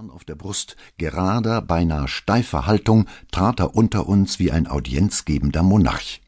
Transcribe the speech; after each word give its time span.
Stern 0.00 0.10
auf 0.10 0.24
der 0.24 0.34
Brust, 0.34 0.76
gerader, 0.96 1.60
beinahe 1.60 2.08
steifer 2.08 2.64
Haltung, 2.64 3.06
trat 3.30 3.60
er 3.60 3.74
unter 3.74 4.08
uns 4.08 4.38
wie 4.38 4.50
ein 4.50 4.66
audienzgebender 4.66 5.62
Monarch. 5.62 6.22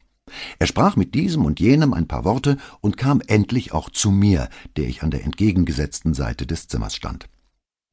Er 0.59 0.67
sprach 0.67 0.95
mit 0.95 1.15
diesem 1.15 1.43
und 1.43 1.59
jenem 1.59 1.91
ein 1.95 2.07
paar 2.07 2.23
Worte 2.23 2.57
und 2.81 2.97
kam 2.97 3.19
endlich 3.25 3.71
auch 3.71 3.89
zu 3.89 4.11
mir, 4.11 4.47
der 4.77 4.87
ich 4.87 5.01
an 5.01 5.09
der 5.09 5.23
entgegengesetzten 5.23 6.13
Seite 6.13 6.45
des 6.45 6.67
Zimmers 6.67 6.95
stand. 6.95 7.27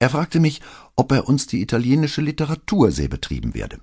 Er 0.01 0.11
fragte 0.11 0.39
mich, 0.39 0.61
ob 0.97 1.13
er 1.13 1.27
uns 1.27 1.47
die 1.47 1.63
italienische 1.63 2.21
Literatur 2.21 2.93
sehr 2.93 3.09
betrieben 3.09 3.55
werde. 3.55 3.81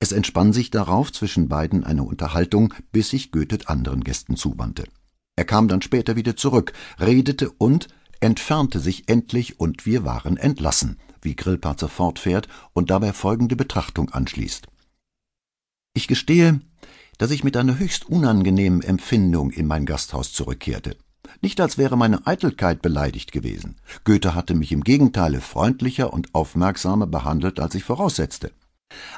Es 0.00 0.10
entspann 0.10 0.52
sich 0.52 0.72
darauf 0.72 1.12
zwischen 1.12 1.48
beiden 1.48 1.84
eine 1.84 2.02
Unterhaltung, 2.02 2.74
bis 2.90 3.10
sich 3.10 3.30
Goethe 3.30 3.60
anderen 3.68 4.02
Gästen 4.02 4.34
zuwandte. 4.34 4.88
Er 5.36 5.44
kam 5.44 5.68
dann 5.68 5.82
später 5.82 6.16
wieder 6.16 6.34
zurück, 6.34 6.72
redete 6.98 7.48
und 7.48 7.86
entfernte 8.20 8.80
sich 8.80 9.08
endlich 9.08 9.58
und 9.58 9.86
wir 9.86 10.04
waren 10.04 10.36
entlassen, 10.36 10.98
wie 11.22 11.36
Grillparzer 11.36 11.88
fortfährt 11.88 12.48
und 12.72 12.90
dabei 12.90 13.12
folgende 13.12 13.56
Betrachtung 13.56 14.10
anschließt. 14.10 14.66
Ich 15.94 16.06
gestehe, 16.06 16.60
dass 17.18 17.30
ich 17.30 17.44
mit 17.44 17.56
einer 17.56 17.78
höchst 17.78 18.08
unangenehmen 18.08 18.82
Empfindung 18.82 19.50
in 19.50 19.66
mein 19.66 19.84
Gasthaus 19.84 20.32
zurückkehrte. 20.32 20.96
Nicht 21.42 21.60
als 21.60 21.78
wäre 21.78 21.96
meine 21.96 22.26
Eitelkeit 22.26 22.82
beleidigt 22.82 23.32
gewesen. 23.32 23.76
Goethe 24.04 24.34
hatte 24.34 24.54
mich 24.54 24.72
im 24.72 24.84
Gegenteile 24.84 25.40
freundlicher 25.40 26.12
und 26.12 26.34
aufmerksamer 26.34 27.06
behandelt, 27.06 27.60
als 27.60 27.74
ich 27.74 27.84
voraussetzte. 27.84 28.52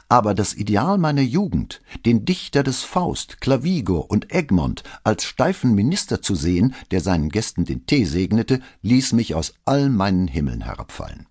Aber 0.09 0.35
das 0.35 0.55
Ideal 0.55 0.99
meiner 0.99 1.23
Jugend, 1.23 1.81
den 2.05 2.25
Dichter 2.25 2.63
des 2.63 2.83
Faust, 2.83 3.41
Clavigo 3.41 3.99
und 3.99 4.33
Egmont 4.33 4.83
als 5.05 5.25
steifen 5.25 5.75
Minister 5.75 6.21
zu 6.21 6.35
sehen, 6.35 6.75
der 6.91 7.01
seinen 7.01 7.31
Gästen 7.31 7.65
den 7.65 7.87
Tee 7.87 8.05
segnete, 8.05 8.61
ließ 8.83 9.13
mich 9.13 9.35
aus 9.35 9.55
all 9.65 9.89
meinen 9.89 10.29
Himmeln 10.29 10.63
herabfallen. 10.63 11.27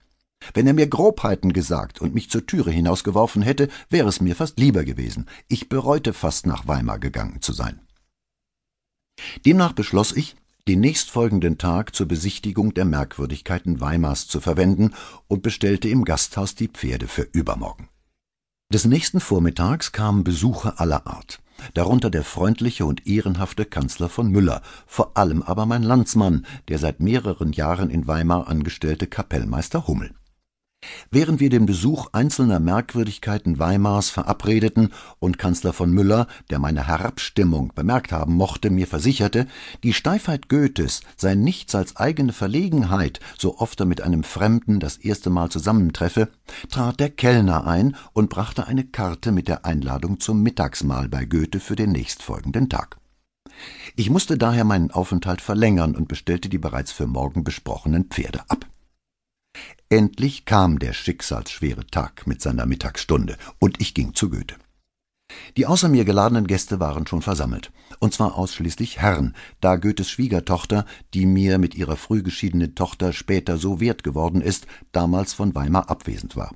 Wenn 0.53 0.65
er 0.65 0.73
mir 0.73 0.87
Grobheiten 0.87 1.53
gesagt 1.53 2.01
und 2.01 2.15
mich 2.15 2.29
zur 2.29 2.45
Türe 2.45 2.71
hinausgeworfen 2.71 3.43
hätte, 3.43 3.69
wäre 3.89 4.09
es 4.09 4.21
mir 4.21 4.35
fast 4.35 4.59
lieber 4.59 4.83
gewesen. 4.83 5.27
Ich 5.47 5.69
bereute 5.69 6.13
fast 6.13 6.47
nach 6.47 6.67
Weimar 6.67 6.99
gegangen 6.99 7.41
zu 7.41 7.53
sein. 7.53 7.79
Demnach 9.45 9.73
beschloss 9.73 10.11
ich, 10.11 10.35
den 10.67 10.79
nächstfolgenden 10.79 11.57
Tag 11.57 11.95
zur 11.95 12.07
Besichtigung 12.07 12.73
der 12.73 12.85
Merkwürdigkeiten 12.85 13.81
Weimars 13.81 14.27
zu 14.27 14.39
verwenden 14.39 14.93
und 15.27 15.43
bestellte 15.43 15.89
im 15.89 16.05
Gasthaus 16.05 16.55
die 16.55 16.67
Pferde 16.67 17.07
für 17.07 17.23
übermorgen. 17.23 17.89
Des 18.71 18.85
nächsten 18.85 19.19
Vormittags 19.19 19.91
kamen 19.91 20.23
Besucher 20.23 20.79
aller 20.79 21.05
Art, 21.05 21.41
darunter 21.73 22.09
der 22.09 22.23
freundliche 22.23 22.85
und 22.85 23.05
ehrenhafte 23.05 23.65
Kanzler 23.65 24.07
von 24.07 24.31
Müller, 24.31 24.61
vor 24.87 25.17
allem 25.17 25.41
aber 25.41 25.65
mein 25.65 25.83
Landsmann, 25.83 26.45
der 26.69 26.79
seit 26.79 27.01
mehreren 27.01 27.51
Jahren 27.51 27.89
in 27.89 28.07
Weimar 28.07 28.47
angestellte 28.47 29.07
Kapellmeister 29.07 29.87
Hummel 29.87 30.11
Während 31.13 31.39
wir 31.39 31.49
den 31.49 31.65
Besuch 31.65 32.07
einzelner 32.13 32.59
Merkwürdigkeiten 32.59 33.59
Weimars 33.59 34.09
verabredeten 34.09 34.93
und 35.19 35.37
Kanzler 35.37 35.73
von 35.73 35.91
Müller, 35.91 36.27
der 36.49 36.57
meine 36.57 36.87
Herabstimmung 36.87 37.73
bemerkt 37.75 38.11
haben 38.11 38.33
mochte, 38.35 38.69
mir 38.69 38.87
versicherte, 38.87 39.45
die 39.83 39.93
Steifheit 39.93 40.49
Goethes 40.49 41.01
sei 41.17 41.35
nichts 41.35 41.75
als 41.75 41.97
eigene 41.97 42.33
Verlegenheit, 42.33 43.19
so 43.37 43.57
oft 43.57 43.79
er 43.79 43.85
mit 43.85 44.01
einem 44.01 44.23
Fremden 44.23 44.79
das 44.79 44.97
erste 44.97 45.29
Mal 45.29 45.49
zusammentreffe, 45.49 46.29
trat 46.69 46.99
der 46.99 47.09
Kellner 47.09 47.67
ein 47.67 47.95
und 48.13 48.29
brachte 48.29 48.67
eine 48.67 48.85
Karte 48.85 49.31
mit 49.31 49.47
der 49.47 49.65
Einladung 49.65 50.19
zum 50.19 50.41
Mittagsmahl 50.41 51.09
bei 51.09 51.25
Goethe 51.25 51.59
für 51.59 51.75
den 51.75 51.91
nächstfolgenden 51.91 52.69
Tag. 52.69 52.97
Ich 53.95 54.09
musste 54.09 54.37
daher 54.37 54.63
meinen 54.63 54.91
Aufenthalt 54.91 55.41
verlängern 55.41 55.95
und 55.95 56.07
bestellte 56.07 56.49
die 56.49 56.57
bereits 56.57 56.91
für 56.91 57.05
morgen 57.05 57.43
besprochenen 57.43 58.05
Pferde 58.05 58.41
ab. 58.47 58.65
Endlich 59.91 60.45
kam 60.45 60.79
der 60.79 60.93
schicksalsschwere 60.93 61.85
Tag 61.85 62.25
mit 62.25 62.41
seiner 62.41 62.65
Mittagsstunde, 62.65 63.35
und 63.59 63.81
ich 63.81 63.93
ging 63.93 64.13
zu 64.13 64.29
Goethe. 64.29 64.55
Die 65.57 65.65
außer 65.65 65.89
mir 65.89 66.05
geladenen 66.05 66.47
Gäste 66.47 66.79
waren 66.79 67.05
schon 67.05 67.21
versammelt, 67.21 67.73
und 67.99 68.13
zwar 68.13 68.37
ausschließlich 68.37 68.99
Herren, 68.99 69.35
da 69.59 69.75
Goethes 69.75 70.09
Schwiegertochter, 70.09 70.85
die 71.13 71.25
mir 71.25 71.57
mit 71.57 71.75
ihrer 71.75 71.97
früh 71.97 72.23
geschiedenen 72.23 72.73
Tochter 72.73 73.11
später 73.11 73.57
so 73.57 73.81
wert 73.81 74.05
geworden 74.05 74.39
ist, 74.39 74.65
damals 74.93 75.33
von 75.33 75.55
Weimar 75.55 75.89
abwesend 75.89 76.37
war. 76.37 76.55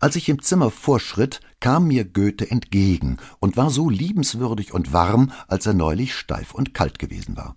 Als 0.00 0.16
ich 0.16 0.30
im 0.30 0.40
Zimmer 0.40 0.70
vorschritt, 0.70 1.42
kam 1.60 1.86
mir 1.86 2.06
Goethe 2.06 2.50
entgegen 2.50 3.18
und 3.40 3.58
war 3.58 3.68
so 3.68 3.90
liebenswürdig 3.90 4.72
und 4.72 4.94
warm, 4.94 5.32
als 5.48 5.66
er 5.66 5.74
neulich 5.74 6.14
steif 6.14 6.54
und 6.54 6.72
kalt 6.72 6.98
gewesen 6.98 7.36
war. 7.36 7.56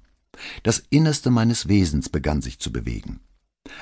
Das 0.64 0.84
Innerste 0.90 1.30
meines 1.30 1.70
Wesens 1.70 2.10
begann 2.10 2.42
sich 2.42 2.60
zu 2.60 2.74
bewegen. 2.74 3.22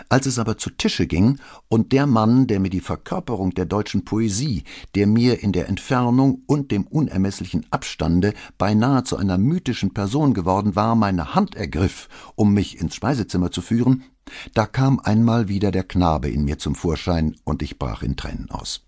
Als 0.10 0.26
es 0.26 0.40
aber 0.40 0.58
zu 0.58 0.70
Tische 0.70 1.08
ging 1.08 1.40
und 1.68 1.92
der 1.92 2.08
Mann, 2.08 2.48
der 2.48 2.60
mir 2.60 2.70
die 2.70 2.82
Verkörperung 2.82 3.52
der 3.52 3.66
deutschen 3.66 4.06
Poesie, 4.06 4.64
der 4.96 5.08
mir 5.08 5.42
in 5.42 5.52
der 5.52 5.70
Entfernung 5.70 6.44
und 6.46 6.72
dem 6.72 6.88
unermesslichen 6.88 7.66
Abstande 7.72 8.34
beinahe 8.58 9.04
zu 9.04 9.18
einer 9.18 9.38
mythischen 9.38 9.94
Person 9.94 10.34
geworden 10.34 10.76
war, 10.76 10.96
meine 10.96 11.36
Hand 11.36 11.56
ergriff, 11.56 12.10
um 12.36 12.54
mich 12.54 12.80
ins 12.80 12.96
Speisezimmer 12.96 13.52
zu 13.52 13.62
führen, 13.62 14.04
da 14.54 14.66
kam 14.66 15.00
einmal 15.00 15.48
wieder 15.48 15.72
der 15.72 15.84
Knabe 15.84 16.30
in 16.30 16.44
mir 16.44 16.58
zum 16.58 16.76
Vorschein 16.76 17.36
und 17.44 17.62
ich 17.62 17.80
brach 17.80 18.04
in 18.04 18.18
Tränen 18.18 18.52
aus. 18.52 18.84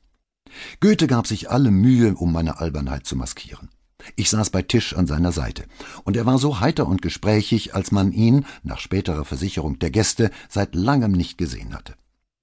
Goethe 0.80 1.08
gab 1.08 1.28
sich 1.28 1.50
alle 1.50 1.72
Mühe, 1.72 2.16
um 2.16 2.34
meine 2.34 2.60
Albernheit 2.60 3.06
zu 3.06 3.16
maskieren. 3.16 3.70
Ich 4.16 4.30
saß 4.30 4.50
bei 4.50 4.62
Tisch 4.62 4.96
an 4.96 5.08
seiner 5.08 5.32
Seite, 5.32 5.66
und 6.04 6.18
er 6.18 6.26
war 6.26 6.38
so 6.38 6.60
heiter 6.60 6.88
und 6.88 7.02
gesprächig, 7.02 7.76
als 7.76 7.92
man 7.92 8.12
ihn, 8.12 8.46
nach 8.64 8.80
späterer 8.80 9.26
Versicherung 9.26 9.80
der 9.80 9.92
Gäste, 9.92 10.32
seit 10.48 10.76
langem 10.76 11.12
nicht 11.12 11.38
gesehen 11.38 11.74
hatte. 11.74 11.96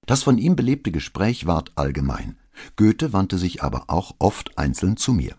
Das 0.05 0.23
von 0.23 0.37
ihm 0.37 0.55
belebte 0.55 0.91
Gespräch 0.91 1.45
ward 1.45 1.71
allgemein. 1.75 2.37
Goethe 2.75 3.13
wandte 3.13 3.37
sich 3.37 3.61
aber 3.63 3.85
auch 3.87 4.15
oft 4.19 4.57
einzeln 4.57 4.97
zu 4.97 5.13
mir. 5.13 5.35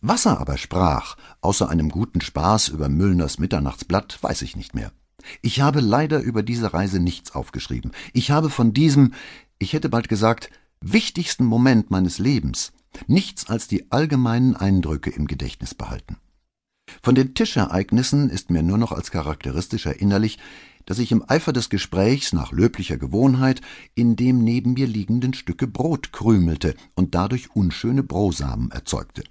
Was 0.00 0.26
er 0.26 0.40
aber 0.40 0.56
sprach, 0.56 1.16
außer 1.40 1.68
einem 1.68 1.90
guten 1.90 2.20
Spaß 2.20 2.68
über 2.68 2.88
Müllners 2.88 3.38
Mitternachtsblatt, 3.38 4.22
weiß 4.22 4.42
ich 4.42 4.56
nicht 4.56 4.74
mehr. 4.74 4.92
Ich 5.42 5.60
habe 5.60 5.80
leider 5.80 6.20
über 6.20 6.42
diese 6.42 6.72
Reise 6.72 7.00
nichts 7.00 7.34
aufgeschrieben. 7.34 7.92
Ich 8.12 8.30
habe 8.30 8.50
von 8.50 8.72
diesem, 8.72 9.14
ich 9.58 9.72
hätte 9.72 9.88
bald 9.88 10.08
gesagt, 10.08 10.50
wichtigsten 10.80 11.44
Moment 11.44 11.90
meines 11.90 12.18
Lebens 12.18 12.72
nichts 13.06 13.48
als 13.48 13.68
die 13.68 13.90
allgemeinen 13.90 14.56
Eindrücke 14.56 15.10
im 15.10 15.26
Gedächtnis 15.26 15.74
behalten. 15.74 16.16
Von 17.02 17.14
den 17.14 17.34
Tischereignissen 17.34 18.30
ist 18.30 18.50
mir 18.50 18.62
nur 18.62 18.78
noch 18.78 18.92
als 18.92 19.10
charakteristisch 19.10 19.86
erinnerlich, 19.86 20.38
dass 20.86 20.98
ich 20.98 21.12
im 21.12 21.22
Eifer 21.28 21.52
des 21.52 21.68
Gesprächs 21.68 22.32
nach 22.32 22.50
löblicher 22.50 22.96
Gewohnheit 22.96 23.60
in 23.94 24.16
dem 24.16 24.42
neben 24.42 24.72
mir 24.72 24.86
liegenden 24.86 25.34
Stücke 25.34 25.66
Brot 25.66 26.12
krümelte 26.12 26.74
und 26.94 27.14
dadurch 27.14 27.54
unschöne 27.54 28.02
Brosamen 28.02 28.70
erzeugte. 28.70 29.22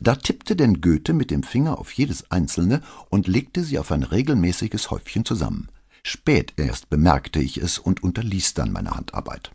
Da 0.00 0.16
tippte 0.16 0.56
denn 0.56 0.80
Goethe 0.80 1.12
mit 1.12 1.30
dem 1.30 1.44
Finger 1.44 1.78
auf 1.78 1.92
jedes 1.92 2.30
einzelne 2.30 2.82
und 3.10 3.28
legte 3.28 3.62
sie 3.62 3.78
auf 3.78 3.92
ein 3.92 4.02
regelmäßiges 4.02 4.90
Häufchen 4.90 5.24
zusammen. 5.24 5.68
Spät 6.02 6.54
erst 6.56 6.90
bemerkte 6.90 7.40
ich 7.40 7.58
es 7.58 7.78
und 7.78 8.02
unterließ 8.02 8.54
dann 8.54 8.72
meine 8.72 8.92
Handarbeit. 8.92 9.52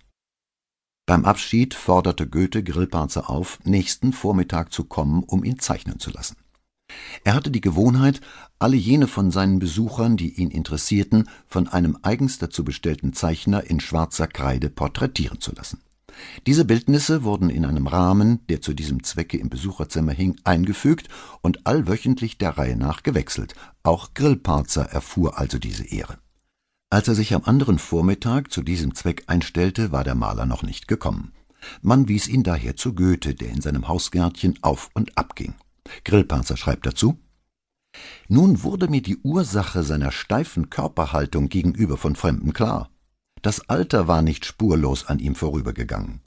Beim 1.08 1.24
Abschied 1.24 1.74
forderte 1.74 2.28
Goethe 2.28 2.62
Grillparzer 2.64 3.30
auf, 3.30 3.60
nächsten 3.64 4.12
Vormittag 4.12 4.74
zu 4.74 4.84
kommen, 4.84 5.24
um 5.24 5.46
ihn 5.46 5.58
zeichnen 5.58 6.00
zu 6.00 6.12
lassen. 6.12 6.36
Er 7.24 7.34
hatte 7.34 7.50
die 7.50 7.62
Gewohnheit, 7.62 8.20
alle 8.60 8.76
jene 8.76 9.08
von 9.08 9.32
seinen 9.32 9.58
Besuchern, 9.58 10.18
die 10.18 10.34
ihn 10.34 10.52
interessierten, 10.52 11.30
von 11.48 11.70
einem 11.70 11.98
eigens 12.02 12.40
dazu 12.40 12.66
bestellten 12.66 13.14
Zeichner 13.14 13.70
in 13.70 13.80
schwarzer 13.80 14.28
Kreide 14.28 14.70
porträtieren 14.70 15.40
zu 15.40 15.54
lassen. 15.56 15.82
Diese 16.46 16.66
Bildnisse 16.66 17.24
wurden 17.24 17.50
in 17.50 17.64
einem 17.64 17.88
Rahmen, 17.88 18.46
der 18.48 18.62
zu 18.62 18.74
diesem 18.74 19.02
Zwecke 19.04 19.38
im 19.38 19.48
Besucherzimmer 19.48 20.12
hing, 20.12 20.36
eingefügt 20.44 21.08
und 21.42 21.66
allwöchentlich 21.66 22.38
der 22.38 22.58
Reihe 22.58 22.76
nach 22.76 23.04
gewechselt. 23.04 23.56
Auch 23.82 24.14
Grillparzer 24.14 24.84
erfuhr 24.84 25.40
also 25.40 25.58
diese 25.58 25.86
Ehre. 25.86 26.18
Als 26.90 27.10
er 27.10 27.16
sich 27.16 27.34
am 27.34 27.44
anderen 27.44 27.80
Vormittag 27.80 28.52
zu 28.52 28.62
diesem 28.62 28.96
Zweck 28.96 29.24
einstellte, 29.28 29.92
war 29.92 30.06
der 30.06 30.16
Maler 30.16 30.46
noch 30.46 30.64
nicht 30.64 30.88
gekommen. 30.88 31.34
Man 31.82 32.08
wies 32.08 32.30
ihn 32.30 32.44
daher 32.44 32.78
zu 32.78 32.94
Goethe, 32.96 33.36
der 33.36 33.50
in 33.50 33.60
seinem 33.60 33.90
Hausgärtchen 33.90 34.60
auf 34.62 34.90
und 34.94 35.18
ab 35.18 35.36
ging. 35.36 35.56
Grillparzer 36.06 36.56
schreibt 36.56 36.86
dazu 36.86 37.20
Nun 38.30 38.64
wurde 38.64 38.88
mir 38.88 39.02
die 39.02 39.18
Ursache 39.18 39.84
seiner 39.84 40.12
steifen 40.14 40.70
Körperhaltung 40.70 41.50
gegenüber 41.50 41.98
von 41.98 42.16
Fremden 42.16 42.54
klar. 42.54 42.90
Das 43.42 43.70
Alter 43.70 44.08
war 44.08 44.22
nicht 44.22 44.46
spurlos 44.46 45.06
an 45.06 45.20
ihm 45.20 45.36
vorübergegangen. 45.36 46.22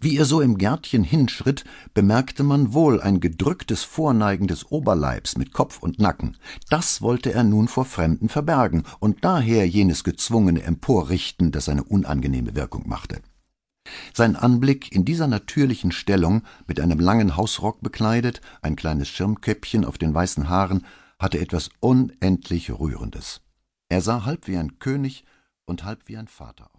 Wie 0.00 0.16
er 0.16 0.24
so 0.24 0.40
im 0.40 0.58
Gärtchen 0.58 1.04
hinschritt, 1.04 1.64
bemerkte 1.94 2.42
man 2.42 2.72
wohl 2.72 3.00
ein 3.00 3.20
gedrücktes 3.20 3.84
Vorneigen 3.84 4.46
des 4.46 4.70
Oberleibs 4.70 5.36
mit 5.36 5.52
Kopf 5.52 5.82
und 5.82 5.98
Nacken. 5.98 6.36
Das 6.70 7.02
wollte 7.02 7.32
er 7.32 7.44
nun 7.44 7.68
vor 7.68 7.84
Fremden 7.84 8.28
verbergen 8.28 8.84
und 9.00 9.24
daher 9.24 9.66
jenes 9.68 10.04
gezwungene 10.04 10.62
Emporrichten, 10.62 11.52
das 11.52 11.68
eine 11.68 11.84
unangenehme 11.84 12.54
Wirkung 12.54 12.88
machte. 12.88 13.20
Sein 14.12 14.36
Anblick 14.36 14.92
in 14.92 15.04
dieser 15.04 15.26
natürlichen 15.26 15.92
Stellung, 15.92 16.42
mit 16.66 16.80
einem 16.80 17.00
langen 17.00 17.36
Hausrock 17.36 17.82
bekleidet, 17.82 18.40
ein 18.62 18.76
kleines 18.76 19.08
Schirmkäppchen 19.08 19.84
auf 19.84 19.98
den 19.98 20.14
weißen 20.14 20.48
Haaren, 20.48 20.86
hatte 21.18 21.38
etwas 21.38 21.70
unendlich 21.80 22.70
Rührendes. 22.70 23.40
Er 23.88 24.00
sah 24.00 24.24
halb 24.24 24.48
wie 24.48 24.56
ein 24.56 24.78
König 24.78 25.24
und 25.66 25.84
halb 25.84 26.08
wie 26.08 26.16
ein 26.16 26.28
Vater 26.28 26.73